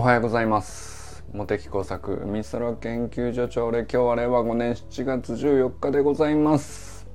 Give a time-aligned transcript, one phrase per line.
[0.00, 1.22] おはようございます。
[1.34, 7.06] 茂木工作ミストラ研究所長で今日は令和5年7月14日でございます。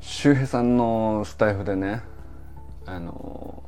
[0.00, 2.02] 周平さんのスタイフでね
[2.84, 3.62] あの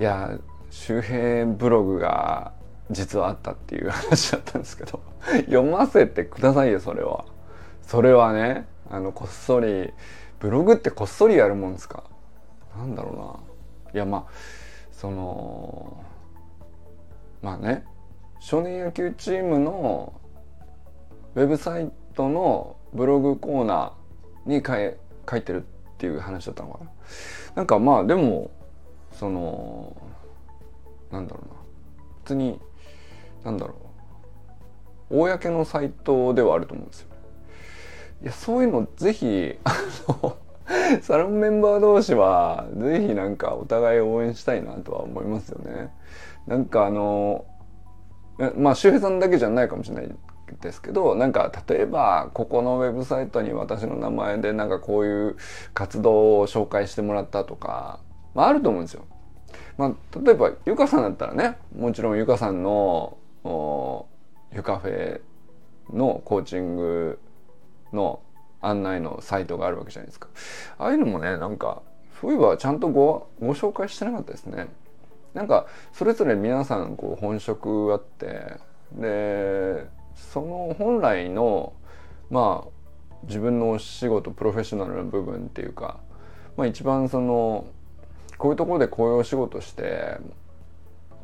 [0.00, 0.36] いや
[0.68, 2.52] 周平ブログが
[2.90, 5.00] 実はあったっていう話だったんですけど
[5.44, 7.24] 読ませてくださいよそれは。
[7.82, 9.92] それはねあのこっそり
[10.40, 12.02] ブログってこっそりやるもんですか？
[12.76, 13.44] なんだろ
[13.84, 13.94] うな。
[13.94, 14.32] いやまあ
[14.90, 16.04] その
[17.42, 17.84] まあね
[18.40, 20.12] 少年野球チームの
[21.34, 24.94] ウェブサイトのブログコーナーに書い
[25.28, 26.90] 書いてるっていう話だったのかな。
[27.54, 28.50] なんかまあでも
[29.12, 29.96] その
[31.10, 31.54] なんだろうな
[32.24, 32.60] 普通に
[33.44, 33.74] なんだろ
[35.10, 37.08] う公のサイトではあると思うんですよ。
[38.22, 39.74] いやそういうのぜひあ
[40.08, 40.36] の
[41.00, 45.90] サロンメンバー同士はぜひなんかお互い応援したいなとは思いますよね。
[46.46, 47.44] なんかあの
[48.56, 50.16] まあ周平さんだけじゃないかもしれない
[50.60, 55.36] ですけどなんか例えばここのウェブサイトに私の名前でなんかこういう
[55.74, 58.00] 活動を紹介してもらったとか、
[58.34, 59.04] まあ、あると思うんですよ。
[59.76, 63.16] まあ、例えばゆかさんだったらねもちろんゆかさんの
[64.52, 65.20] ゆかフェ
[65.92, 67.18] のコーチング
[67.92, 68.20] の
[68.62, 70.28] 案内のサイトがあるわけじゃないですか。
[70.78, 71.82] ああいうのもねなんか
[72.20, 74.68] そういえばちゃんとごご紹介してなかったですね。
[75.34, 78.56] なんかそれぞれ皆さんこう本職あって
[78.92, 81.72] でその本来の
[82.30, 82.68] まあ
[83.24, 85.98] 自分のお仕事プロフェッショナルな部分っていうか、
[86.56, 87.66] まあ、一番その
[88.36, 90.18] こういうところでこういうお仕事して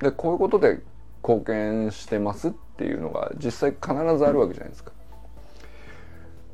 [0.01, 0.81] でこういうことで
[1.23, 4.93] 貢献してますっていうのが実際必ずあるわけじゃないですか。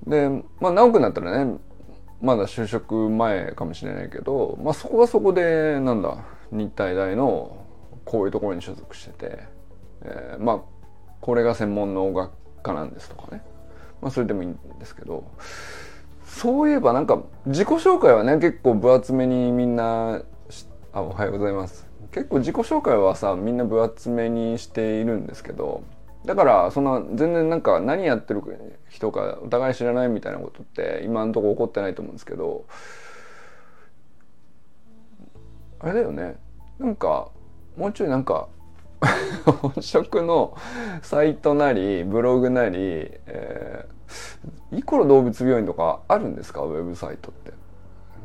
[0.06, 0.28] で
[0.60, 1.58] まあ直くなったらね
[2.20, 7.64] まだ就職前かもしれないけど、まあ、そこはそこでなんだ日体大の
[8.04, 9.38] こういうところに所属してて、
[10.02, 10.60] えー、まあ
[11.20, 13.42] これが専門の学科なんですとかね、
[14.00, 15.30] まあ、それでもいいんですけど
[16.24, 20.22] そういえばなんか自己紹介はね結構分厚めにみんな
[20.92, 21.86] あおはようございます。
[22.12, 25.82] 結構自己紹介はさみんな分厚めにしているんですけど
[26.24, 28.42] だからそんな全然なんか何やってる
[28.88, 32.64] 人かお互い知らないみたいなことって今のところ起こってないと思うんですけど
[35.80, 36.36] あれだよね
[36.78, 37.28] なんか
[37.76, 38.48] もうちょいなんか
[39.44, 40.56] 本職の
[41.02, 46.62] サイトなりブログなり、えー、イコロ動物病院とかあるんですか？
[46.62, 47.52] ウェブサイトって。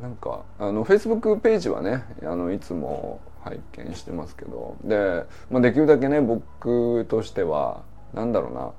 [0.02, 4.76] なんかあのフェイスブックページはねあのいつも拝見してますけど。
[4.84, 7.82] で、まあ、できるだけね僕としては
[8.14, 8.72] なんだろうな。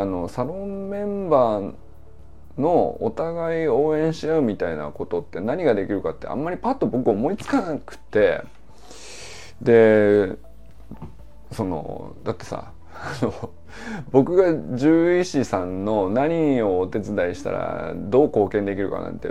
[0.00, 1.74] あのサロンメンバー
[2.58, 8.42] のお互い応援し合うみたいなことって何ができるかってあんまりパッと僕思いつかなくて。
[9.62, 10.36] で
[11.52, 13.50] そのだってさあの
[14.10, 19.30] 僕が獣医師さんの何をお手伝いしたらどう貢献できるかなんて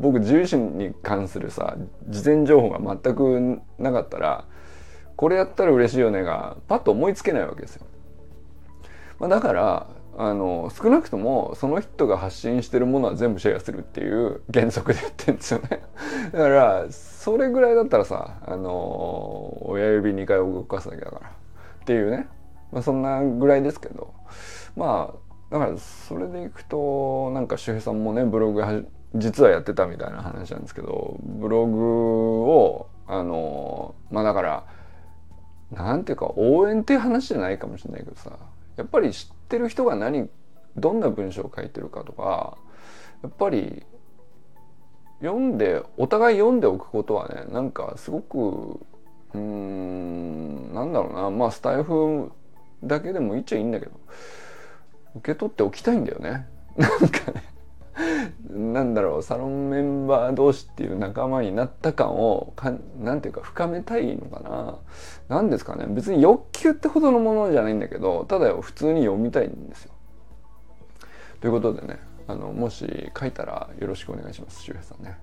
[0.00, 1.76] 僕獣医師に関するさ
[2.08, 4.46] 事前情報が全くなかったら
[5.16, 7.86] これやったら嬉しいよねがパッと思いつけないわけですよ。
[9.18, 15.82] まあ、だからあの少なくともその人が発信してるものは全部シェアするっていう原則でやってるんですよね。
[16.32, 22.28] だからそれぐらいだったらさあの親指2回動かすだけだからっていうね、
[22.72, 24.14] まあ、そんなぐらいですけど。
[24.76, 28.62] まあだからそれでいくとなんか周平さんもねブログ
[29.14, 34.64] 実はやってたみたいな話なんですけどブログをあのまあだから
[35.72, 38.38] なんていうか応援っていう話じゃないかもしれないけどさ
[38.76, 40.28] やっぱり知ってる人が何
[40.76, 42.56] どんな文章を書いてるかとか
[43.22, 43.84] やっぱり
[45.20, 48.80] 読んでお互い読んでおくことはねなんかすごく
[49.34, 52.32] うんなんだろうなまあスタイフ
[52.82, 53.92] だけでもいいっちゃいいんだけど
[55.16, 56.46] 受け取っておきたいんだよね。
[56.76, 57.42] なんかね。
[58.48, 64.78] なんだろうサロンメンバー同士っていう仲間になった感をかなんていうか深めたいのかな
[65.28, 69.92] 何ですかね別に欲求ってほどのものじゃないんだけどただ普通に読みたいんですよ。
[71.40, 75.18] ということでねあのもし書いたらよろしくお願いします周平さんね。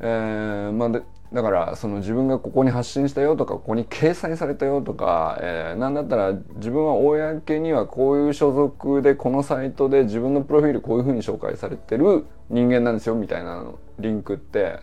[0.00, 1.02] えー、まあで
[1.32, 13.66] だからその自分がここに発信したよとかここに掲載されたよとか、えー、なんだったら自分は公にはこういう所属でこのサイトで自分のプロフィールこういうふうに紹介されてる人間なんですよみたいな
[13.98, 14.78] リンクって。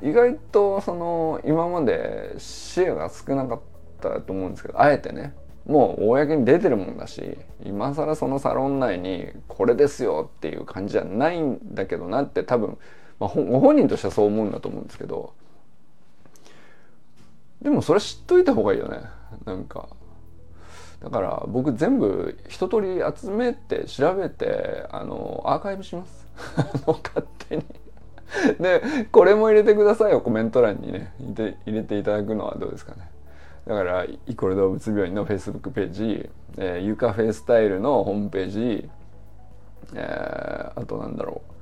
[0.00, 3.60] 意外とその今まで視野が少なかっ
[4.00, 5.34] たと思うんですけどあえてね。
[5.66, 12.78] もう公に出てるもんだし今更そのサロン内にこれですよっていう感じじゃないんだけどなって多分、
[13.20, 15.32] まあ、ご本人としてはそう思うんだと思うんですけど
[17.62, 19.00] でもそれ知っといた方がいいよね。
[19.44, 19.88] なんか。
[21.02, 26.26] だから僕全部一通り集めて調べてあのアーカイブします。
[26.86, 27.64] 勝手に。
[28.60, 30.20] でこれも入れてくださいよ。
[30.20, 31.12] コメント欄にね。
[31.18, 33.10] 入れていただくのはどうですかね。
[33.66, 38.88] だからイコレ動物病院のフェイスブックページ、えー、ユカフェイスタイルのホームページ、
[39.94, 41.57] えー、あとなんだろう。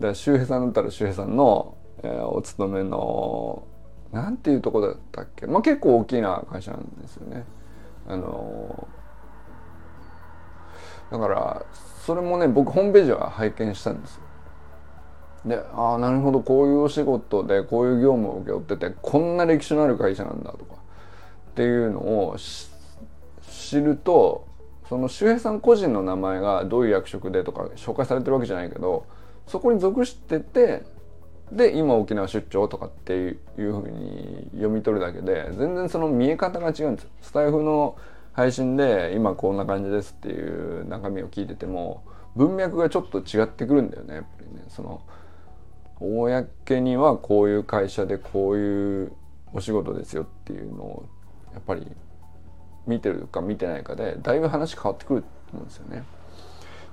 [0.00, 3.66] ら周平さんだったら周平さんの、えー、お勤めの
[4.12, 5.46] なんていうとこだったっけ？
[5.46, 7.44] まあ結構大きな会社なんですよね。
[8.06, 8.88] あの
[11.10, 11.66] だから
[12.04, 14.20] それもね僕ホームページは拝見したんですよ。
[15.46, 20.78] でああなるほどこういうお仕事でこういう業務を請け負っててこんな歴史のある会社なんだとかっ
[21.54, 22.36] ていうのを
[23.50, 24.46] 知ると
[24.88, 29.06] その周平さん個人の名前がどういう役職でとか紹介されてるわけじゃないけど
[29.46, 30.82] そこに属してて
[31.52, 37.10] で今沖縄出張とかっていうふうに読み取るだけで全然その見え方が違うんですよ。
[37.20, 37.96] スタイフの
[38.32, 42.02] 配信で今こんな感じですっていう中身を聞いてても
[42.34, 44.64] 文脈がちょっと違ってくるんだよねやっぱりね。
[44.68, 45.02] その
[46.00, 49.12] 公にはこういう会社でこういう
[49.52, 51.06] お仕事ですよっていうのを
[51.52, 51.86] やっぱり
[52.86, 56.02] 見てるか見てないかでだいぶ話変わってくると思うんですよね。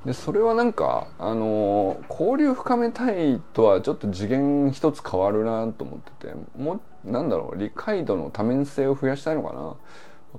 [0.06, 9.60] でそれはなんかあの交流深めたいとはちょっと次元一つ変わるなと思っててもなんだろう理解度の多面性を増やしたいのかな？
[9.62, 9.78] わ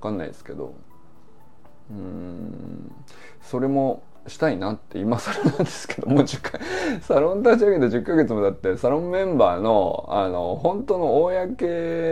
[0.00, 0.74] かんないですけど。
[1.90, 2.92] うん。
[3.40, 6.60] それもしたいなって今更なんですけどもう10回
[7.00, 11.56] サロン立ち上げて10ヶ月もだってサロンメンバーのあの本当の公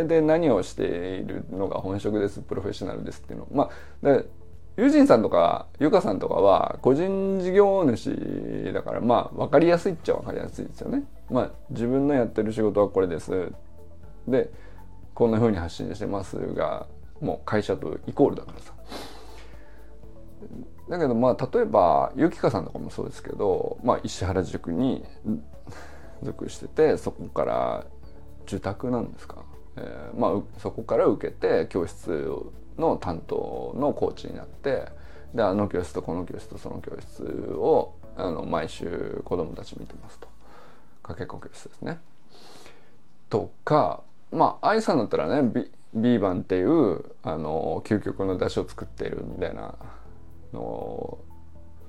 [0.08, 3.46] で何をしているのが本職ですプロフェッショナルですっていうの。
[3.52, 3.70] ま
[4.04, 4.22] あ
[4.80, 11.02] ユージンさんとかユカさんとかは個人事業主だからまあ分かりやすいっちゃ分かりやすいですよね。
[11.30, 13.52] まあ自分のやってる仕事はこれです。
[14.26, 14.50] で
[15.12, 16.86] こんな風に発信してますが
[17.20, 18.72] もう会社とイコールだからさ。
[20.88, 25.04] だけどまあ例えばゆきかさんとかもそうですけど、まあ、石原塾に
[26.22, 27.86] 属しててそこから
[28.46, 29.44] 受託なんですか、
[29.76, 32.30] えー、まあそこから受けて教室
[32.80, 34.86] の担当のコーチになって
[35.34, 37.22] であの教室とこの教室とその教室
[37.54, 40.28] をあの毎週子どもたち見てますと
[41.02, 41.98] かけっこ教室ですね。
[43.28, 49.74] とかまあ愛さんだったらねビビーバンっていうあの究極の出汁を作っているみたいな
[50.52, 51.18] の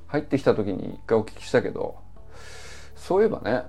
[0.08, 2.00] 入ってきた時に一回お聞きしたけど
[2.96, 3.64] そういえばね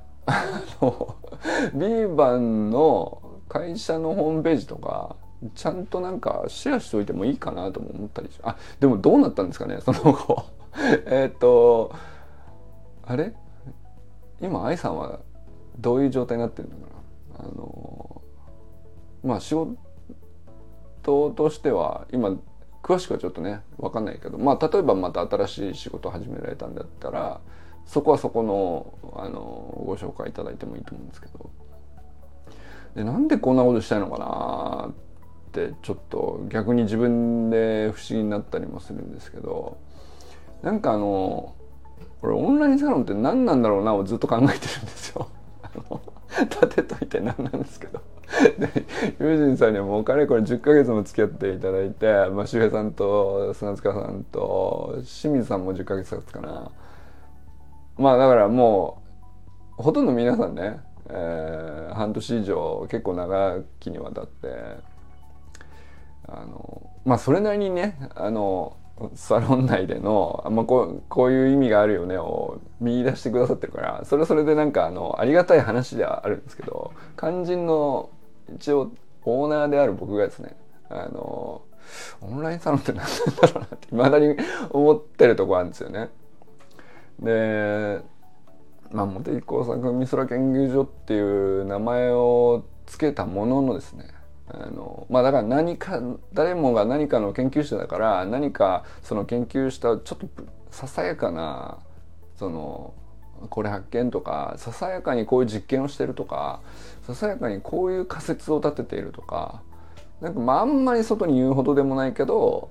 [1.75, 5.17] ビーバンの会社のホームページとか
[5.55, 10.45] ちゃんとなんかシェアしておいてもいいかなとも思ったりあでもどうなったんですかねその後。
[11.07, 11.93] えっと
[13.05, 13.35] あれ？
[14.41, 15.21] 今愛さんは
[15.79, 16.83] どういう状態になってるのか
[17.39, 17.45] な？
[17.45, 18.23] あの
[19.23, 19.77] まあ仕事
[21.31, 22.37] としては今
[22.83, 27.41] 詳しくはちょっとね分かんないけどまあ例えばまた新しい仕事を始められたんだったら
[27.85, 31.51] そこはそこのあのご紹介いただいてもいいと思うんですけど。
[32.95, 35.12] でなんでこんなことしたいのかなって
[35.83, 39.79] ちょっと逆に自分で不思議になったりもするんですけど
[40.63, 41.55] なんかあの
[42.23, 44.61] 俺オンラインサロンって何なんだろうなをずっと考えてるんで
[44.91, 45.29] すよ。
[46.41, 48.01] 立てといて何なんですけど
[48.59, 48.87] で
[49.21, 56.71] 友人さんにはもうかれこれ10ヶ月も付き合っていただいて、まあ、周平さんと砂塚さんと清水さんも10ヶ月経つかな
[57.99, 59.03] まあだからも
[59.79, 60.81] うほとんど皆さんね、
[61.11, 64.49] えー、半年以上結構長きにわたって
[66.29, 68.77] あのまあそれなりにねあの
[69.15, 78.11] サロン内での、まあ、こうこういう意味があるよねを見出してくださってるからそれはそれでなんかあのありがたい話ではあるんですけど肝心の
[78.55, 78.93] 一応
[79.25, 80.57] オーナーである僕がですね
[80.89, 81.63] あの
[82.21, 84.37] オンラインサロンって何なんだろうなっていまだに
[84.71, 86.11] 思ってるとこあるんですよね。
[87.21, 88.01] で
[88.91, 94.07] まあ茂木工作美空研究所っていう名前を付けたもののですね
[94.55, 96.01] あのまあだから何か
[96.35, 100.29] 誰もが何かの研究者だから何かその研究したちょっと
[100.71, 101.79] ささやかな
[102.37, 102.95] その
[103.49, 106.61] これ発見とかささやかにこういう実験をしてるとか
[107.03, 109.63] ささやかにこういう仮説を立てているとか
[110.21, 112.69] なんかまああんまり外に言うほどでもないけど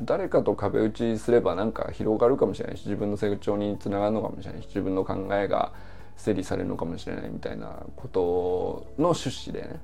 [0.00, 5.72] 誰かと壁打ちすればなんか広がるかもしれないし自分の成長につながるのかもしれないし自分の考えが
[6.16, 9.80] 整理されるのかもしれないみたいなことの趣旨でね。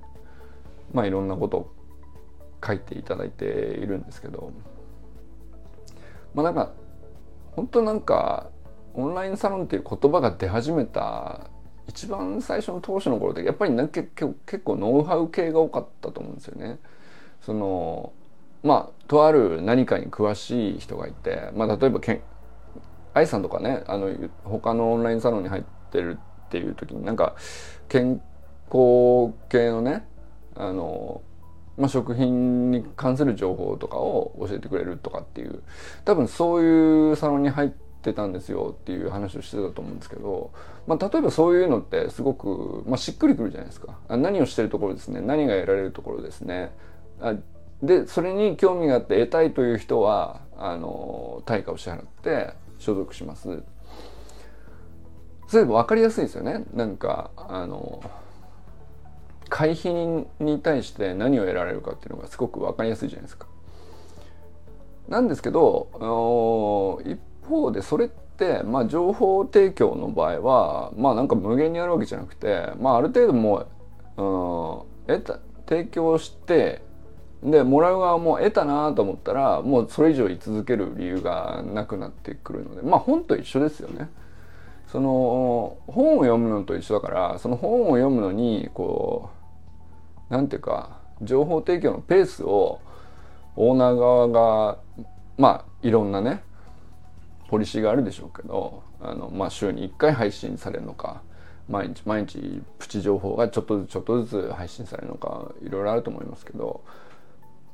[0.93, 1.75] まあいろんなことを
[2.65, 4.53] 書いていただいているんですけど
[6.35, 6.73] まあなんか
[7.53, 8.51] 本当なんか
[8.95, 11.49] オンラインサロンっていう言葉が出始めた
[11.87, 16.79] 一番最初の当初の頃ってやっぱりなんか結構ノウハウ系が多かったと思うんですよね。
[17.41, 18.13] その
[18.63, 22.21] まあとある何かに詳しい人がいて、まあ、例えばけん
[23.15, 24.11] 愛さんとかねあの
[24.45, 27.35] 他のオンラインサロンに入ってるっていう時になんか
[27.89, 28.21] 健
[28.69, 30.07] 康系のね
[30.55, 31.23] あの、
[31.77, 35.63] まあ、食品に関する情報とかを教えてくれるとかっていう
[36.05, 40.53] 多分そういうサロンに入ってたんですよっていう話をしてたと思うんですけど、
[40.87, 43.99] まあ、例えばそういうのってすごく、まあ、しっくりくるじゃないですか。
[44.09, 45.21] 何をしてるところですね。
[45.21, 46.73] 何が得られるところですね。
[47.21, 47.35] あ
[47.83, 53.63] でそれに興味があって得たいという人はあの対価を支払って所属します。
[55.49, 56.65] それで分かりやすいですよね。
[56.75, 58.03] なんかあの
[59.61, 59.93] 会費
[60.39, 63.47] に対して何を得られるかっていうのがすごく分かりやすいじゃないですか。
[65.07, 73.67] なんですけど一方でそれって、まあ、情報提供の場合はまあなんか無限にあるわけじゃなくて、まあ、ある程度も
[74.17, 76.81] う、うん、得た提供して
[77.43, 84.09] でもらう側も得たなと思ったらもうそれ以上居続ける理由がなくなってくるのでまあ本と一緒ですよね。
[84.87, 89.40] その本を読むのと一緒だからその本を読むのにこう
[90.31, 92.81] なんていうか情報提供のペースを
[93.57, 94.79] オーナー側が
[95.37, 96.43] まあいろんなね
[97.49, 101.23] ポリシーがあるでしょうけどあの、まあ、週に1回配信されるのか
[101.69, 106.83] 毎日毎日プチ情報がちょっとずつちょっとずつ配信されるのかいろいろあると思いますけど、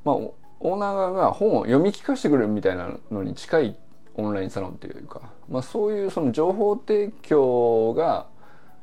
[0.05, 3.77] まあ、オーナー側が本を読み聞かせてくれるみたいなのに近い
[4.15, 8.27] オンラインサロンっていうか、まあ、そういうその情報提供が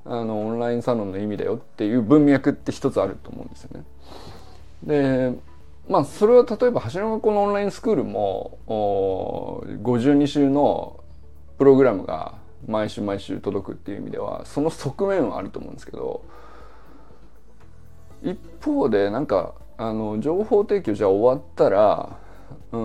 [0.05, 3.83] あのオンラインサロンの意味だよっていう文脈って一つあると思うんですよね。
[4.83, 5.33] で
[5.87, 8.57] まあそれは例えば橋の学校のオンラインスクールも
[9.83, 10.99] 52週の
[11.57, 12.35] プログラムが
[12.67, 16.23] 毎週毎週届くっていう意味ではその側面はあると思うんですけど
[18.21, 22.17] 一方でなんかあの情報提供じゃ終わったら
[22.71, 22.77] う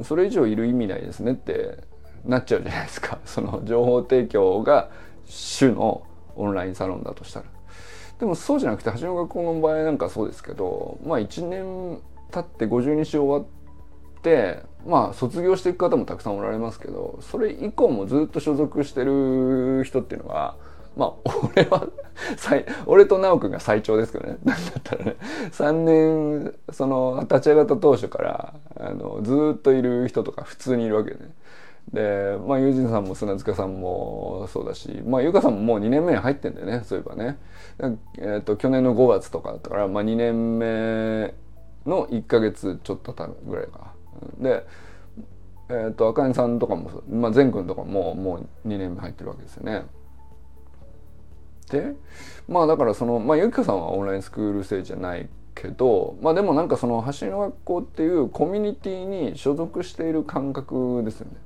[0.00, 1.78] んそれ以上いる意味ないですねって
[2.24, 4.90] なっちゃうじゃないですかその情報提供が
[5.24, 6.02] 主の
[6.36, 7.46] オンラインサロンだとしたら。
[8.18, 20.56] でもそうじゃなくて橋の学校の場合なんかそうですけどまあ1年経って52週終わってまあ卒業していく方もたくさんおられますけどそれ以降もずっと所属してる人っていうのは
[20.96, 21.88] まあ俺は
[22.86, 25.16] 俺と直くんが最長ですけどねなんだったらね
[25.50, 31.32] 3年その立ち上がった当初からあのずっといる人とか普通にいるわけでね。
[31.92, 37.38] でまあ友人さんも砂塚さんもそうだしまあ優香さんももう2年目に入ってんだよねそういえばね。
[38.18, 41.34] えーと、去年の5月とかだったから、まあ、2年目
[41.86, 43.92] の1か月ちょっとたぐらいか
[44.38, 44.66] で
[45.68, 49.84] えーと、赤根さんとかも、まあ、善くんとかももう2年目入ってるわけですよね。
[51.70, 51.94] で
[52.48, 61.36] まあだからそのまあゆかさんはオンラインスクール生じゃないけどまあでもなんかその走りの学校っていうコミュニティに所属している感覚ですよね。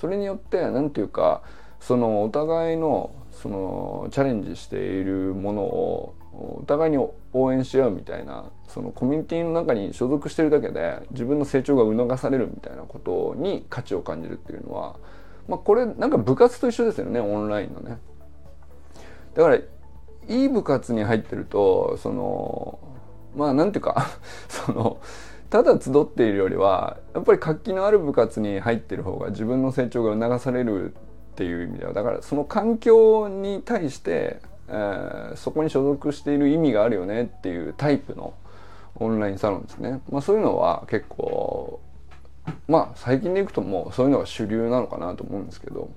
[0.00, 1.42] それによって何ていうか
[1.80, 6.98] そのお互いのそのチャレンジしているものをお互いに
[7.32, 14.96] 応援し合うみたいなそのコミュニティの中に所属してるだけで自分の成長が促されるみたいなことに価値を感じるっていうのは、
[15.48, 17.98] まあ、これなんか部活と一緒ですよねオンラインのね。
[19.34, 19.64] だからい
[20.28, 22.78] い部活に入ってるとその
[23.34, 24.06] まあなんていうか
[24.48, 24.98] その
[25.50, 38.34] ただ集っているよりはやっぱり活気のある部活に入ってる方が自分の成長が促されるっていう意味ではだからその環境に対してえー、そこに所属している意味があるよねっていうタイプの
[38.96, 40.00] オンラインサロンですね。
[40.10, 41.80] まあ、そういうのは結構
[42.66, 45.90] まあ最近でいくともうそういうのが主流なのかなと思うんですけど。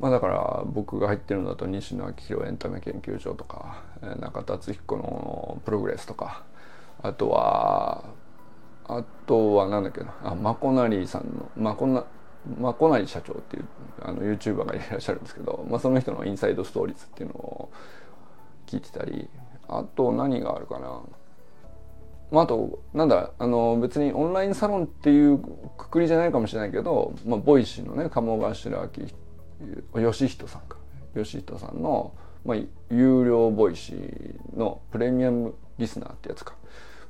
[0.00, 3.84] まあ、だから僕が入ってるのだと西野昭弘エンタメ研究所とか
[4.18, 6.42] 中田敦彦のプログレスとか
[7.04, 8.04] あとは
[8.86, 10.14] あとはなんだっけな。
[10.24, 12.04] あマコナリさんのマコナ
[12.58, 13.64] まあ、小成社長っていう
[14.02, 17.72] あの YouTuber がいらっしゃるんですけど、まあ、その人のインサイドストーリーズっていうのを
[18.66, 19.30] 聞いてたり
[19.66, 21.00] あと何があるかな、
[22.30, 25.38] まあ、あとなんだあの別にオンラインサロンっていう
[25.78, 28.54] くくりじゃないかもしれないけど、まあ、ボイシーのね鴨頭
[29.94, 30.76] 嘉人さんか。
[31.14, 32.12] 義人さんの、
[32.44, 32.58] まあ、
[32.90, 36.54] 有料ボイシーのプレミアムリスナーってやつか。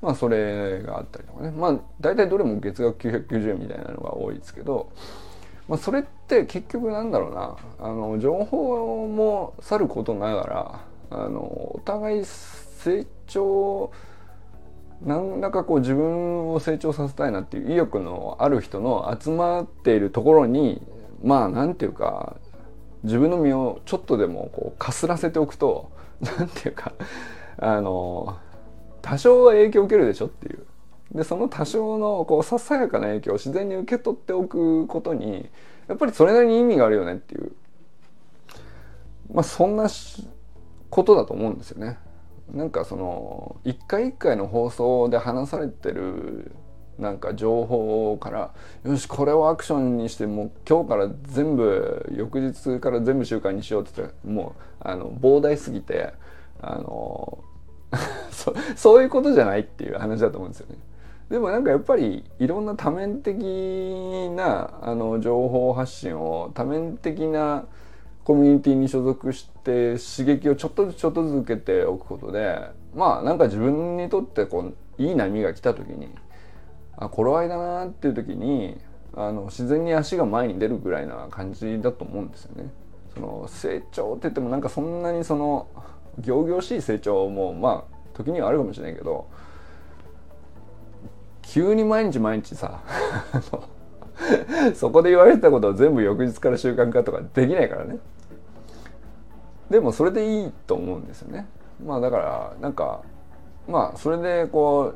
[0.04, 1.50] まあそれがあったりとかね。
[1.50, 4.90] まあ大体どれも月額990円みたいなのが多いですけど
[5.68, 7.56] まあ、それって結局なんだろうな。
[7.78, 10.80] あの情報もさることながら
[11.10, 13.90] あのお互い成長
[15.02, 20.82] 何らかこう自分を成長させたいなっていう意欲のある人の集まっているところに
[21.22, 22.36] まあなんていうか
[23.02, 26.92] 自分の身をちょっとでもこうかすらせておくと何て言うか
[27.58, 28.38] あの
[29.04, 30.64] 多少は影響を受けるでしょっていう
[31.14, 35.50] でその多少のこうささやかな影響を自然に受け取っておくことに
[35.88, 37.52] やっぱりそれなりに意味があるよねっていう
[39.30, 39.88] まあそんな
[40.88, 41.98] ことだと思うんですよね。
[42.52, 46.52] なんかその一回一回の放送で話されてる
[46.98, 56.12] なんか情報からよしこれをアクションにしてもう今日から全部翌日から全部習慣にしようって言ってもうあの膨大すぎて
[56.60, 57.42] あの
[58.30, 60.76] そそういうことじゃないっていう話だと思うんですよね。
[61.30, 63.36] でもなんかやっぱりいろんな多面的
[64.36, 67.64] なあの情報発信を多面的な
[68.24, 72.58] コミュニティに所属して刺激をちょっとずつちょっとずつ受けておくことで
[72.94, 76.08] まあなんか自分にとってこういい波が来た時に
[76.96, 78.78] あ頃合いだなっていう時に
[79.16, 82.70] あの自然に足が前に出るぐらいな感じだと思うんですよね。
[83.14, 85.68] その成長って言ってもなんかそんなにその
[86.22, 89.26] 仰々しい成長もまあ時にはあるかもしれないけど
[91.42, 92.80] 急に毎日毎日さ
[94.74, 97.98] そこで言われてたことを全部翌日から習慣化とかできないからね。
[99.70, 101.46] でもそれでいいと思うんですよね。
[101.84, 103.02] まあだからなんか
[103.66, 104.94] まあそれでこ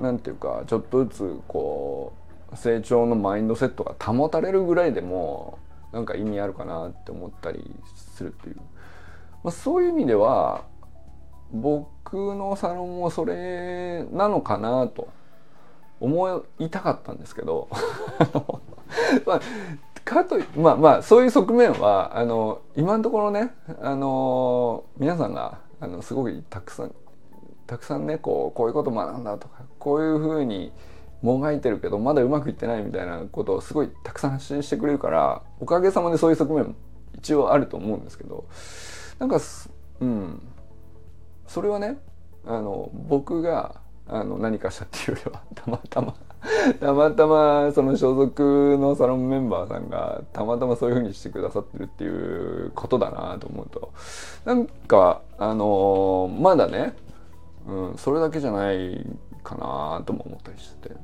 [0.00, 2.12] うなんていうかちょっとずつこ
[2.52, 5.58] う成長のマインドセットが保たれるぐらいでも
[5.92, 8.56] なんか意味あるかなって思ったりするっていう、
[9.46, 10.64] まあ、そういう意味では
[11.52, 15.08] 僕のサロンもそれなのかなと
[16.00, 17.68] 思いたかったんですけど
[19.24, 19.40] まあ、
[20.04, 26.94] かとまあまあそういう側面はあの今のところねあの皆さんがあのすごくたくさん
[27.68, 30.72] たくさんねこうこういうこと学んだとかこういうふうに
[31.22, 36.74] もがいてるけどまだうまくいってないみたいなことをすごいたくさん発信してくれるからおかげさまでそういう側面も
[37.14, 38.44] 一応あると思うんですけど
[39.18, 39.40] なんか
[40.00, 40.42] うん。
[41.46, 41.98] それはね
[42.44, 46.14] あの僕があの何かしたっていうよりは たまたま
[46.80, 53.90] たまたまその所属のサロンメンバーさんがたまたまそういうふうにしてくださってるっていうことだなと思うと。
[54.44, 56.94] なんかあのまだね、
[57.66, 59.04] うん、それだけじゃない
[59.42, 60.96] かなとも思ったりしてて。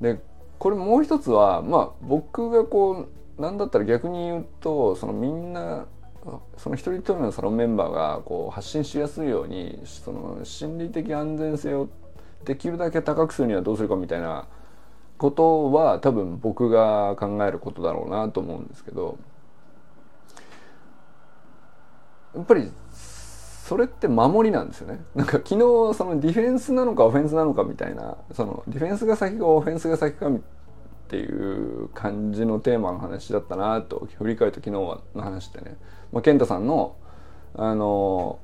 [0.00, 0.20] で
[0.58, 3.06] これもう一つはまあ僕がこ
[3.38, 5.86] うなんだったら逆に言うとそのみんな
[6.56, 11.88] その一人一人のサロンメンバーがこう発信しやすいようにその心理的安全性を
[12.44, 14.46] できるだけ高くするにはどうするかみたいな
[15.18, 19.18] ことは多分僕が考えることだろうなと思うんですけど
[22.34, 25.02] やっぱりそれって守りなんですよね。
[25.14, 25.58] なんか昨日
[25.94, 30.40] そのディフェンスなのかオフェンスなのかみたいなそのディフェンスが先かオフェンスが先かっ
[31.08, 35.78] ていう感じのテーマの話だったなと振り返ると昨日の話ってね、
[36.14, 36.96] まあ、健太さんの
[37.56, 38.38] あの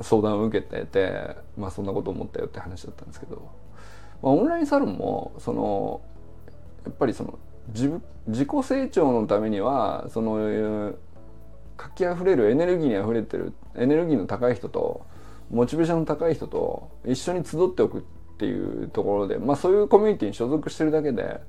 [0.00, 3.36] 相談を受けてて、まあ、そんなこと思ったよって話だったんですけど、
[4.22, 6.00] まあ、オンラインサロンもその
[6.84, 10.94] やっぱりその自自己成長のためにはその
[11.76, 15.04] 活気あふれるエネルギーにあふれてるエネルギーの高い人と
[15.50, 18.02] モチベーションの高い人と一緒に集っておくっ
[18.38, 21.40] ていうところで、まあ、そういうコミュニティに所属してるだけで、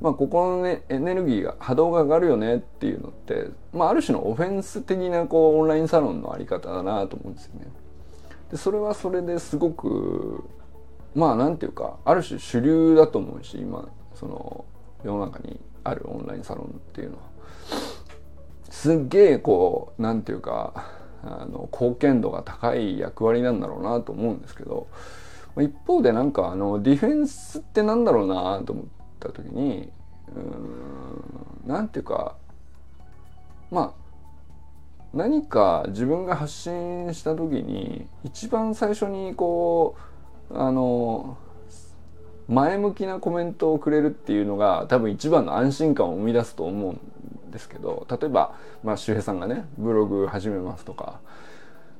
[0.00, 7.66] まあ、ここの、ね、エネルギーが波動が上がるよねっていうのって、まあ、ある種のオフェンス的なこうオンラインサロンのあり方だなと思うんですよね。
[8.50, 10.44] でそれはそれですごく
[11.14, 14.64] まあなんていうかある種主流だと思うし今その
[15.02, 17.22] 世の中にあるオンラインサロンっていうのは
[18.70, 20.90] すっげえこうなんていうか
[21.24, 24.88] あの貢献度が高い役割なんだろうなと思うんですけど
[25.58, 28.84] 一方でなんかあのディフェンスってなんだろうなと思っ
[29.18, 29.90] た時に
[30.34, 32.36] うんなんていうか
[33.70, 34.06] まあ
[35.14, 39.96] 何か自分が発信した時に一番最初にこ
[40.50, 41.38] うあの
[42.48, 46.92] 前向きなコメントをくれるっていうのが多分一番の安心感を生み出すと思う
[47.48, 51.18] んですけど例えば、まあ、周平さんがねブログ始めますとか、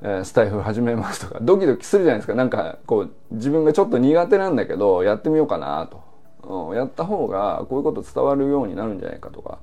[0.03, 2.35] えー、スタイフ始めますとかドキドキするじゃないですか。
[2.35, 6.05] なんかこう自分がちょっと苦手なんだけどやってみようかなと、
[6.47, 9.59] うん、やった方がこういうこと伝わるようになるんじゃないかとか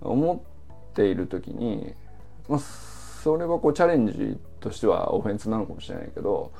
[0.00, 0.44] 思
[0.90, 1.94] っている時に
[2.48, 6.52] まあ、それはこうチャレンジとしてはオフェンスなのかもしれないけど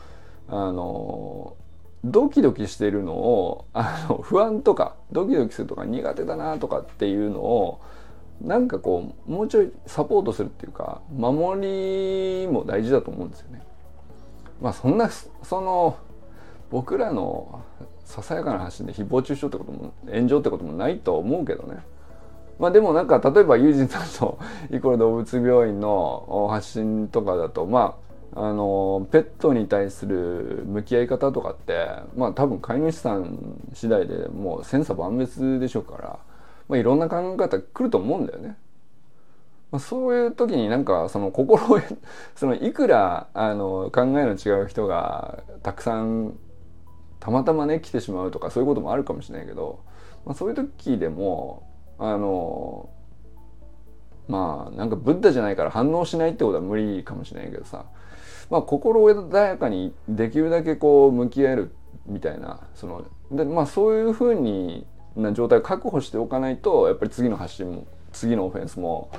[0.48, 1.56] あの
[2.04, 7.80] ドキドキしてるのをあの不安とかドキドキするとか苦手だなとかっていうのを
[8.40, 13.62] なんかこうもうちょいサポートするっていうか守りも大事だと思うんですよね。
[14.60, 15.96] まあそんなその
[16.70, 17.62] 僕らの
[18.06, 21.80] ささやかな発信で誹謗中傷ってことも炎上ってこともないと思うけどね
[22.58, 24.38] まあでもなんか例えばユージンさんと
[24.70, 28.06] イコール動物病院の発信とかだとまあ
[28.48, 36.18] あのペットに対する向き合い方とかってまあ多分飼い主さん次第でもう千差万別でしょうから、
[36.68, 38.56] まあ、いろんな考え方来ると思うんだよね。
[39.72, 41.80] まあ、そういう時になんかその心を
[42.36, 46.34] そのいくらあの考えの違う人がたくさん
[47.26, 49.80] たまたまね来てしまうとかそういうこともあるかもしれないけど、
[50.24, 52.88] まあ、そういう時でもあの
[54.28, 57.86] まあなんかブッダじゃないから反応しないってことは無理かもしれないけどさ、
[58.48, 61.72] まあ、心穏やかにできるだけこう向き合える
[62.06, 64.86] みたいなそので、まあ、そういうふうに
[65.16, 69.10] な状態を確保しておかないとやっぱり次の発信も次のオフェンスも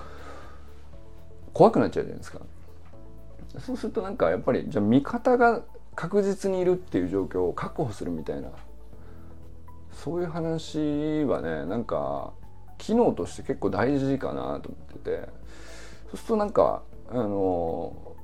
[1.52, 2.40] 怖くなっちゃうじゃないですか。
[3.60, 5.64] そうするとなんかやっぱりじゃあ味方が
[5.98, 8.50] 確実にいるっていう状況を確保するみたいな
[9.92, 12.34] そういう話はねなんか
[12.78, 15.30] 機能として結構大事かなと思ってて
[16.12, 18.16] そうするとなんかあの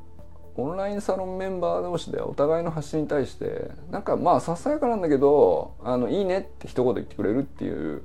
[0.55, 8.03] オンラインサロンメンバー同士でお互いの発信に対してなんかまあささやかなんだけどあのいいねって一言言ってくれるっていう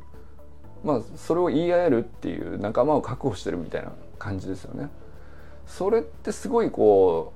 [0.83, 4.89] まあそれを言い合えるっていう仲間を確保してるみたいな感じですよね。
[5.67, 7.35] それってすごいこ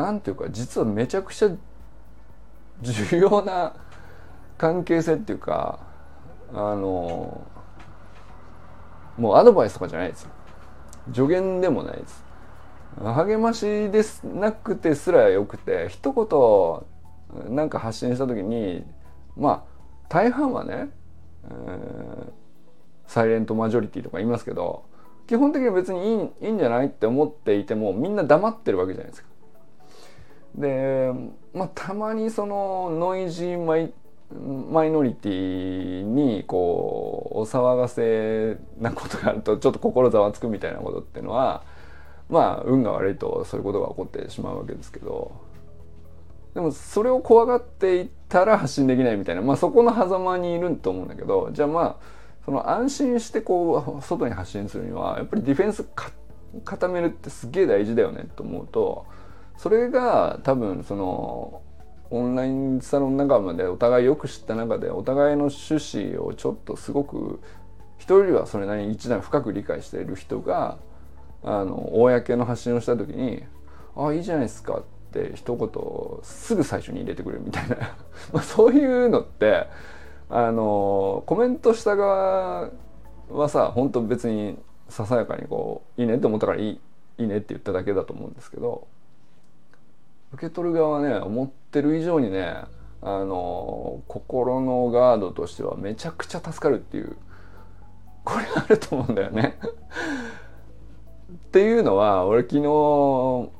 [0.00, 1.50] うなんていうか実はめちゃくちゃ
[2.82, 3.74] 重要な
[4.58, 5.78] 関係性っていうか
[6.52, 7.46] あの
[9.16, 10.28] もうアドバイスとかじゃないです
[11.12, 12.24] 助言でもないです
[13.02, 18.84] 励ましですなくてすらよくて一言なんか発信した時に
[19.36, 19.74] まあ
[20.08, 20.88] 大半はね、
[21.44, 22.32] えー、
[23.06, 24.84] サイレントマジョリティとか言いますけど
[25.26, 29.28] 基本的に別にいいいいんじゃないって思っていてもみんな黙ってるわけじゃないですか。
[30.54, 31.12] で
[31.52, 33.92] まあたまにそのノイジーマイ
[34.32, 41.62] マイノリティにこうお騒がせなことがあるとちょっと心ざわつくみたいなことっていうのは
[42.28, 45.54] まあ運が悪いとそういうことが起こってしまうわけですけど。
[46.54, 51.96] でもそれを怖がっていったら発信できないみたいな、まあ、そこの狭間にいると思うんだけどじゃあまあ
[52.44, 55.84] その安心してこう外に発信するにはやっぱりディフェンス
[56.64, 59.06] 固めるってすげえ大事だよねと思うと
[59.56, 61.62] それが多分その
[62.10, 67.40] オンラインサロン仲間でお互いよく知った中でお互いの趣旨をちょっとすごく
[67.98, 70.78] 人よりはそれなりに一段深く理解している人が
[71.42, 73.42] あの公の発信をした時に
[73.96, 77.76] 「ああいいじゃないですか」って一言すぐ最初に入れてくれるみたいな。
[78.32, 79.66] まあそういうのって
[80.28, 82.70] あのコメントした側
[83.30, 86.80] はさ本当別にささやかにこう「いいね」って思ったからいい
[87.18, 88.86] 「いいね」って言っただけだと思うんですけど
[90.34, 92.56] 受け取る側はね思ってる以上にね
[93.00, 97.16] あの心のガードとしてはめちゃくちゃ助かるっていう
[98.24, 99.58] これあると思うんだよね。
[101.32, 103.50] っていうのは俺昨日、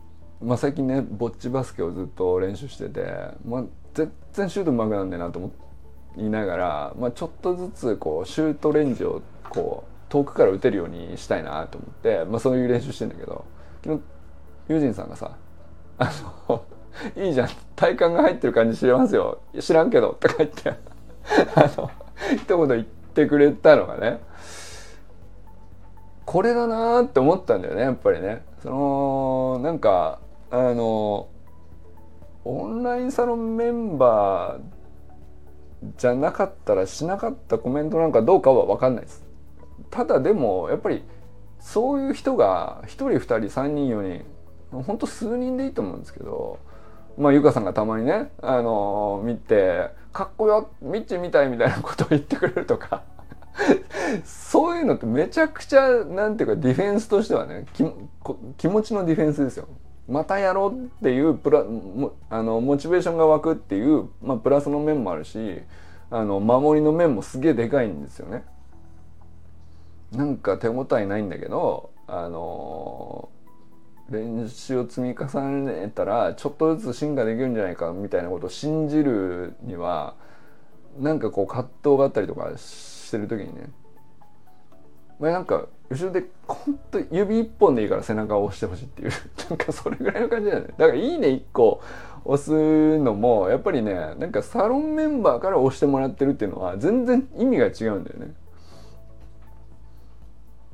[0.43, 3.07] まあ、最近ねぼっちバスケをずっと練習してて、
[3.47, 5.53] まあ、全然シュートうまくなんねえなと思
[6.17, 13.45] いながら、まあ、ちょっとずつこうシュートレンジをこう遠くから打てるようにしたいなと思って、まあ、そういう練習してんだけど
[13.85, 14.03] 昨日
[14.69, 15.37] ユージンさんがさ
[15.99, 16.11] あ
[16.49, 16.65] の
[17.17, 17.49] いいじゃん。
[17.77, 19.39] 体幹が入ってる感じ知れますよ。
[19.59, 20.71] 知らんけどとか言って。
[21.55, 21.91] あの
[22.37, 24.21] 一言言ってくれたのがね。
[26.25, 28.45] これだなって思ったんだよねやっぱりね。
[28.63, 30.19] そのなんか
[30.51, 31.29] あの
[32.45, 34.61] オンラインサロンメンバー
[35.99, 39.25] じゃなかったらしなかったコメントなんかどうかは分かんないです。
[39.91, 41.05] ただでもやっぱり
[41.61, 44.25] そういう人が1人2人3人4人
[44.83, 46.59] ほんと数人でいいと思うんですけど
[47.17, 53.03] まあゆかさんがたまにねあの見て「かっこよミッチみたい」みたいなことを言ってくれるとか
[54.25, 57.67] そういうのってめちゃくちゃなんていうかディフェンスとしてはね
[58.59, 59.69] 気持ちのディフェンスですよ。
[60.07, 61.65] またやろうっていうプラ
[62.29, 65.63] あのモチベーションが湧くっていう、まあ、プラスの面もあるし
[66.11, 68.45] あの守りの面もすげえでかいんですよね。
[70.13, 73.29] なんか手応えないんだけどあの
[74.11, 80.15] 練習を積み重ねたらちょっとずつ進化できるんじゃないかみたいなことを信じるには
[80.99, 83.71] なんかこう葛藤があったりとかしてる時にね。
[85.19, 89.11] まあ、なんか後ろでほんと指一本でいいから背中を押してほしいっていう。
[89.49, 90.69] なんかそれぐらいの感じだよね。
[90.77, 91.81] だから「いいね」1個
[92.25, 98.35] 押すのもやっぱりねなんかサロンメンバーから押してもらってるっていうのは全然意味が違うんだよね。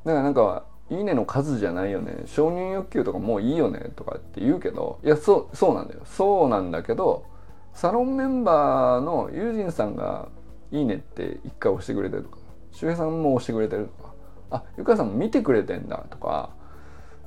[0.03, 2.23] だからなんか「いいね」の数じゃないよね。
[2.25, 6.01] 承認欲求とかもういいよねとかって言うけどいやそうそうなんだよ。
[6.05, 7.23] そうなんだけど
[7.73, 10.27] サロンメンバーのユージンさんが
[10.71, 12.37] 「いいね」って一回押してくれてるとか
[12.71, 14.13] 周平さんも押してくれてるとか
[14.51, 16.49] あゆかさんも見てくれてんだとか、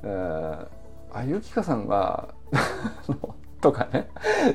[0.02, 0.66] えー、
[1.12, 2.28] あゆきかさんが
[3.60, 4.10] とかね。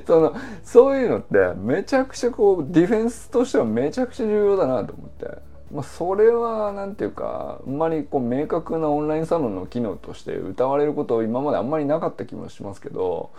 [0.05, 5.48] そのそういうのってめちゃくちゃこうディフェンスとしてはめちゃくちゃ重要だなと思って。
[5.71, 13.32] まあ、それは何ていうかあんまりこう明確なオンラインサロンの機能として歌われること今まであんまりなかった気もしますけど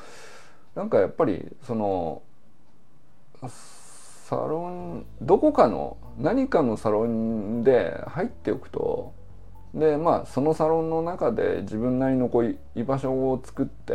[0.74, 2.22] なんかやっぱりその
[3.48, 9.12] サロンどこかの何かのサロンで入っておくと
[9.74, 13.94] でまあそのサロンの中で自分なりのこう居場所を作って、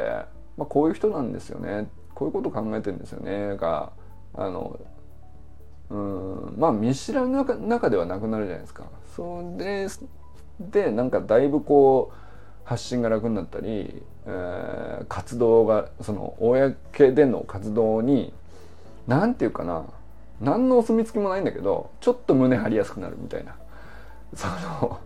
[0.57, 3.93] まあ、こういう人なんですよねこういうこと考えてるんですよねが
[4.33, 4.77] あの
[5.89, 6.55] うん。
[6.57, 8.85] まあ見知らぬ中ではなくなるじゃないですか。
[9.15, 9.87] それ
[10.59, 12.17] でなんかだいぶこう
[12.63, 18.33] 発信が楽になったり、えー、活動がその公での活動に
[19.07, 19.85] 何て言うかな。
[20.41, 23.55] 何のお墨付きもないんだけどちょっと胸張りやすくなるみたいな。
[24.33, 24.99] その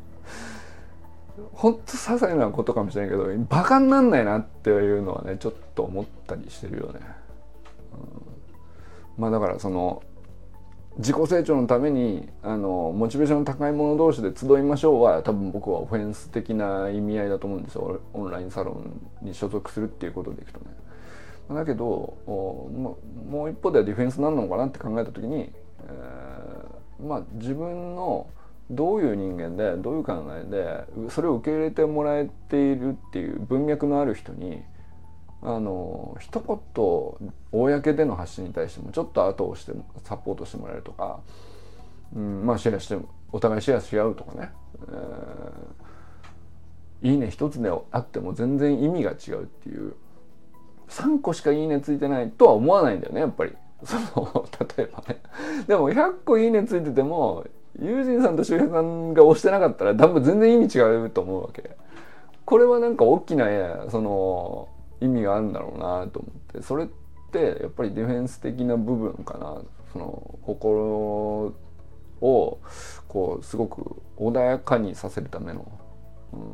[1.53, 6.99] ほんと些細なことかもしれないけどバカになんないなっていうのはねちょっと思ったりしてるよね。
[9.17, 10.01] うん、まあだからその
[10.99, 20.65] 自己成長のためにあのモチベーションの高い者同士で集いましょうは多分僕はオフェンス的な意味合いだと思うんですよオンラインサロンに所属するっていうことでいくとね。
[21.55, 21.85] だけど
[22.27, 22.97] も
[23.47, 28.27] う一方ではディフェンスなんのかなって考えた時に、えー、まあ自分の
[28.69, 34.61] どういう人間でどういう考えでそれを受け入れてもらえているっていう文脈のある人に
[35.41, 36.57] あの一言
[37.51, 39.71] 公での発信に対してもちょっと後押して
[40.03, 41.21] サポートしてもらえるとか、
[42.15, 42.97] うん、まあシェアして
[43.31, 44.51] お互いシェアし合うとかね、
[47.01, 49.93] えー、いいね一つであっても全然意味が違うっていう
[50.89, 53.55] 3個しかいいねついてないとは思わないんだよねやっぱり。
[53.83, 55.21] その例えばね。
[55.67, 57.45] でも100個いいねついてても
[57.79, 61.77] 友人さんと周平さんが押してなかったら多分全然意味違うと思うわけ。
[62.43, 63.45] これはなんか大きな
[63.89, 64.67] その
[65.01, 66.61] 意味があるんだろうなと思って。
[66.61, 66.87] それっ
[67.31, 69.61] てやっぱりディフェンス的な部分かな。
[69.91, 71.53] その心
[72.21, 72.59] を
[73.07, 75.71] こうすごく穏やかにさせるための、
[76.33, 76.53] うん、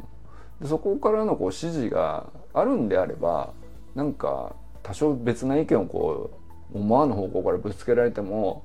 [0.61, 3.53] でそこからのこう指示があるんであれば
[3.93, 6.31] なんか多少別な意見をこ
[6.73, 8.63] う思わぬ方向からぶつけられても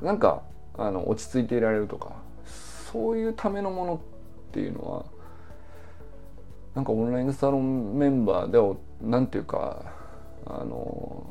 [0.00, 0.42] なんか
[0.76, 2.16] あの落ち着いていられるとか
[2.92, 3.98] そういうためのものっ
[4.52, 5.04] ていうのは
[6.74, 9.84] なんかオンラインサロンメンバーでなんていうか
[10.46, 11.26] あの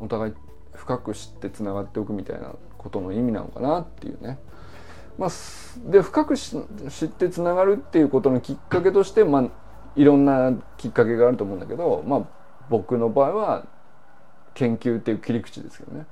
[0.00, 0.32] お互い
[0.74, 4.38] 深く知ってつながっておくみたいなことの意味なのかなっていうね。
[5.18, 5.30] まあ、
[5.90, 9.44] で深く知ってつながるっていうことのきっかけとして、まあ、
[9.96, 12.28] いろんなきっかけがあると思うんだけど、まあ、
[12.70, 13.66] 僕の場合は
[14.54, 16.06] 研究っていう切り口ですけどね。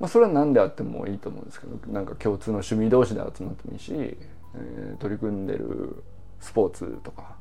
[0.00, 6.02] まあ、それは何であってもいいと思うんですけどなんか共通の趣味同士で集まってもいいし、えー、取り組んでる
[6.46, 7.36] スポーツとか。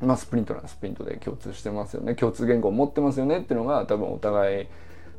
[0.00, 2.14] まあスプリントならスプリントで共通してますよね。
[2.14, 4.66] 共通言語を持ってますよねっていうのが多分お互い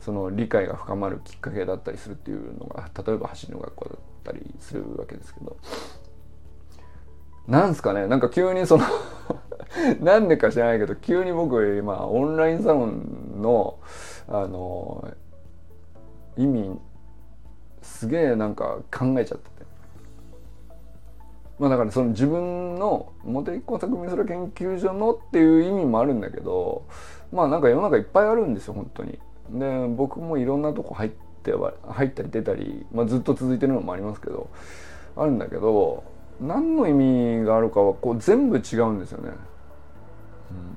[0.01, 5.55] その理解が深まるきっかけだったりするっていうのが例えば走りの学校だったりするわけですけど。
[7.47, 8.07] なんすかね？
[8.07, 8.85] なんか急にその
[10.01, 13.79] なんでか知らないけど急に僕今オンラインサロンの
[14.27, 15.07] あの
[16.35, 16.79] 意味
[17.81, 19.49] すげえなんか考えちゃって
[21.59, 26.85] まあだからその自分の茂木工作美空研究所のっていう意味もあるんだけど
[27.31, 29.19] まあなんか世の中いっぱいあるんですよ本当に。
[29.49, 31.11] で僕もいろんなとこ入っ
[31.43, 34.49] ては入ったり出たり、まあ、ずっと続いてるのもありますけど
[35.15, 36.03] あるんだけど
[36.39, 39.31] 何の意味があるかはこう全部違うんですよね。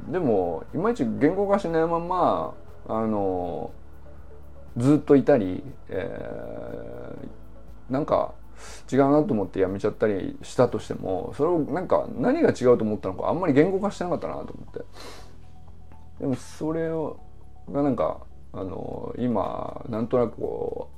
[0.07, 2.55] うん、でもいまいち言語化しないまま
[2.89, 3.71] あの
[4.77, 8.33] ずっといたり、えー、なんか
[8.91, 14.85] 違うなと思ってやめちゃったりしたとしてもそれをなんか何が違うと思ったのかあんまり言語化してなかったなと思って。
[16.21, 17.21] でもそれを
[17.71, 18.21] がなんか
[18.53, 20.97] あの今なんとなくこう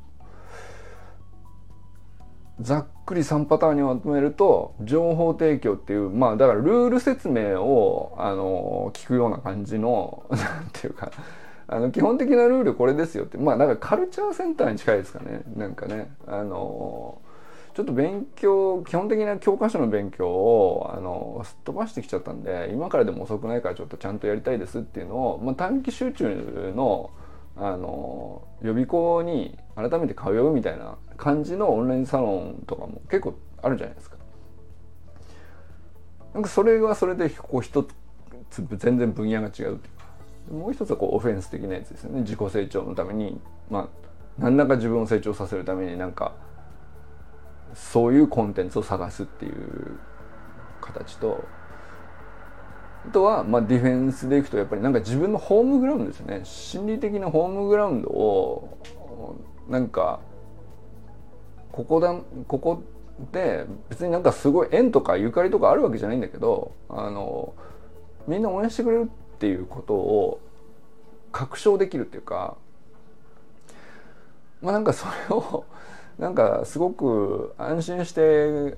[2.60, 11.10] ざっくり3パターンにまとめると情報提供っていうまあだからルール説明をあの聞くような感じの なんていうか
[11.68, 13.38] あの基本的なルールこれですよって。
[13.38, 15.42] まあなんかカルチャーセンターに近いですかね。
[15.54, 17.20] なんかねあの
[17.78, 27.12] ちょっと勉強基本的な教科書の勉強をあのすっ飛ばしてきちゃったんで今からでも遅くないからちょっとちゃんとやりたいですっていうのを、まあ、短期集中の
[27.54, 34.16] あの予備校に改めて通うみたいな感じのオンラインサロンとかも結構あるじゃないですか。
[36.34, 37.84] なんかそれはそれでこう一
[38.50, 39.82] つ全然分野が違うっていうか
[40.50, 43.88] もう一つはこうオフェンス的なやつですよね自己成長のためにまあ
[44.36, 46.47] 何らか自分を成長させるためになんか
[47.74, 49.98] そういうコンテンツを探すっていう
[50.80, 51.44] 形と
[53.06, 56.40] あとは、まあ、ディフェンスでいくとやっぱりなんか自分のホームグラウンドですね。
[56.44, 60.20] 心理的なホームグラウンドをなんか
[61.72, 62.14] ここだ
[62.48, 62.82] ここ
[63.32, 67.54] で別になんかすごい縁とかゆかりとかあるわけじゃないんだけどあの
[68.26, 70.40] みんな応援してくれるっていうことを
[71.32, 72.56] 確証できるっていうか
[74.60, 75.64] まあなんかそれを
[76.18, 78.76] なんかすごく安心して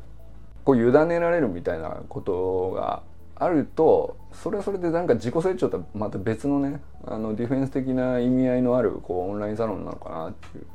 [0.65, 3.03] こう委ねられるみたいなことが
[3.35, 10.67] あるとそれはそれでなんか自己成長とはまた別のねあのディフェンス的な意味合いのあるこうオンラインサロンなのかなっていう。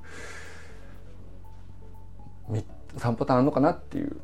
[2.97, 4.17] 3パターンあるのかなっていう。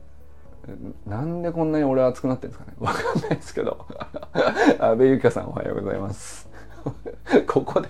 [1.08, 2.78] なんでこんなに俺は熱くなってるんですかね。
[2.80, 3.86] わかんないですけど。
[4.80, 6.50] 阿部ゆかさんおはようございます。
[7.48, 7.90] ここで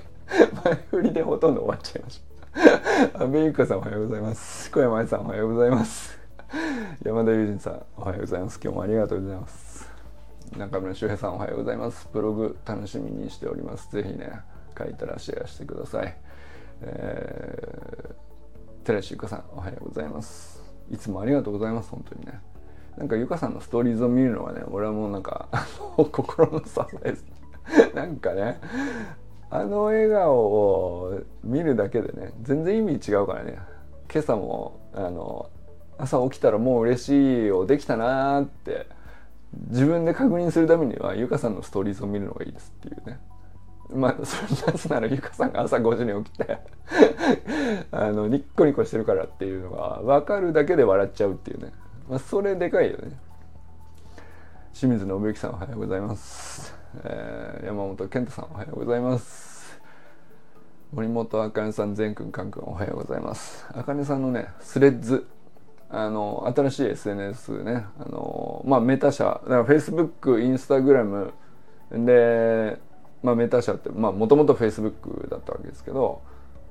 [0.64, 2.31] 前振りでほとんど終わっちゃいました。
[2.54, 4.70] 阿部ゆかさんおはようございます。
[4.72, 6.20] 小山愛さんおはようございます。
[7.04, 8.60] 山田友人さんおはようございます。
[8.62, 9.90] 今日もありがとうございます。
[10.58, 12.10] 中村修平さんおはようございます。
[12.12, 13.90] ブログ楽しみにしております。
[13.92, 14.42] ぜひね
[14.78, 16.18] 書いたらシェアしてください、
[16.82, 20.62] えー、寺石ゆかさんおはようございます。
[20.92, 22.42] いつもありがとうございます本当にね。
[22.98, 25.48] なんかゆかさんのストーリーズを見るのはね俺はもうなんか
[25.96, 26.72] 心の支
[27.06, 27.26] えです。
[27.96, 28.60] なんかね
[29.52, 33.60] あの笑顔を見るだけでね全然意味違うからね。
[34.12, 35.50] 今朝もあの
[35.98, 38.88] 朝起きたらもう嬉しいをできたなーって。
[39.70, 43.20] 自分で確認するためにはゆかさんのストーリーズを見るのがいいですっていうね。
[43.94, 46.60] まあそれなぜならゆかさんが朝5時に起きて
[47.92, 51.74] あのニッコニコしてるからっていうのが分かるだけで笑っちゃうっていうね、
[52.08, 53.20] まあ、それでかいよね。
[54.74, 59.80] 清水信之さんおはようございます、えー、山本健太さんおはようございます。
[60.92, 63.66] 森本あかねさん善くんかんくんおはようございます。
[63.74, 65.26] あかねさんのねスレッズ
[65.90, 71.34] あの新しい SNS ねあのまあメタ社だから Facebook インスタグラム
[71.92, 72.78] で、
[73.24, 76.22] まあ、メタ社ってまあもともと Facebook だったわけですけど、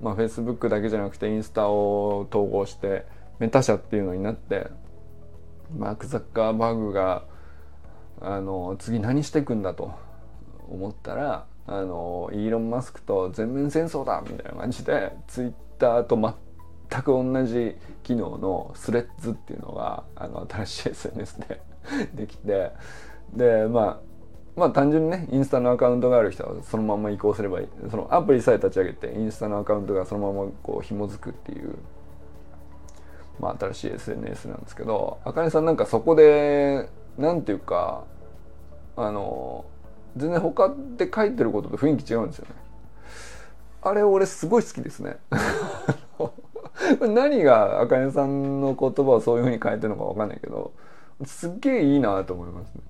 [0.02, 3.06] まあ、Facebook だけじゃなくてインスタを統合して
[3.38, 4.66] メタ社っていうのになって
[5.74, 7.24] マーク・ザッカーバーグが
[8.20, 10.09] あの次何していくんだと。
[10.70, 21.60] 思ったらあのイーロン・マスクと全面戦争だみたいな感じでツイッターと全く同じ機能のスレッズっていうのがあの新しい SNS で
[22.14, 22.72] できて
[23.34, 24.10] でまあ
[24.56, 27.68] まあ単純にねインスタのアカウントがある人はそのまま移行すればいい。
[27.90, 31.76] そのアプリさえ立ち上げてインスタのアカウントがそのままこう紐づくっていう、
[33.38, 38.04] まあ、新しい SNS なんですけどあかねさんなんかそこでなんていうか
[38.96, 39.64] あの
[40.16, 42.54] 全然他で書いてることと雰囲気違うんですよね。
[43.82, 45.16] あれ俺すごい好きですね。
[47.00, 50.72] 何があかねさんの言葉をそういうふうに変えてるのか分かんないけど
[51.24, 52.80] すっげえいいなと思いますね。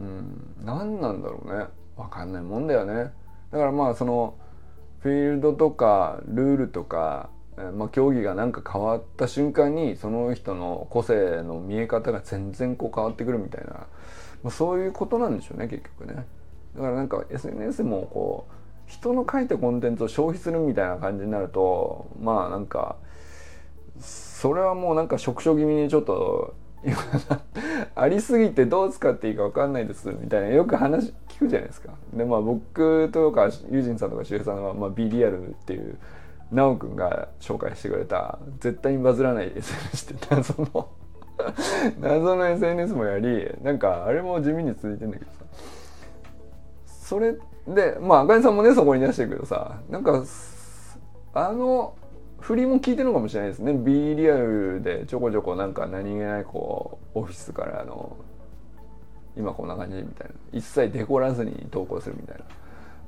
[0.00, 3.12] うん、何なんだろうね分かんないもんだよね。
[3.50, 4.34] だからまあその
[5.00, 7.30] フィールドとかルールとか、
[7.74, 13.86] まあ、競技が何か変わった瞬間にその人の個性の見え方が全然こう変わってくるみたいな、
[14.46, 16.24] まあ、そういうことなんでしょうね結局ね。
[16.76, 18.52] だからなんか SNS もこう
[18.86, 22.94] 人の書いたコンテンツを消費するみたいな感じになるとまあなんか
[23.98, 26.54] それはもうなんか縮小気味にちょっと
[27.96, 31.94] ありすぎてどう使っていいか分かんないですみたいなよく話聞くじゃないですか。
[32.14, 35.98] でまあ僕とかユージンさんとか周平さんは、まあ、B リアルっていう
[36.54, 40.88] 奈くんが紹介してくれた絶対にバズらない SNS って謎の
[42.00, 45.38] 謎の SNS もやりなんかあれも地味に続いてんだけどさ。
[46.86, 47.36] それ
[47.68, 50.24] でまあ赤井さんもねそこに出してるけどさなんか
[51.34, 51.94] あの
[52.40, 53.72] 振りも聞いてるのかもしれないですね。
[53.74, 58.16] B リアルでちょこちょこなんか何気ないこうオフィスからの
[59.36, 60.34] 今こんな感じみたいな。
[60.52, 62.44] 一切デコらずに投稿するみたいな。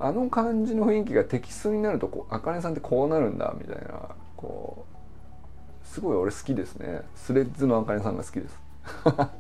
[0.01, 4.88] あの感じの雰囲気がテキストになるとあかねさんってこうなるんだみたいなこう
[5.93, 8.69] すごい俺好きですねスレッズのあかねさんが好きです
[9.05, 9.31] は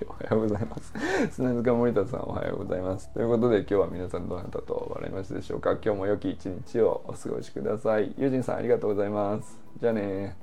[0.00, 0.92] い、おはようございます。
[1.32, 3.08] 砂塚森田さんおはようございます。
[3.08, 8.14] ということで今日は皆さんどなたと笑いましたでしょうか今日も良き一日をお過ごしください。
[8.18, 9.58] ゆうじんさんありがとうございます。
[9.80, 10.36] じゃあね